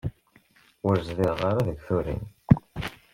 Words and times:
Ur 0.87 0.95
zdiɣeɣ 1.07 1.41
ara 1.49 1.67
deg 1.67 1.77
Turin. 1.85 2.23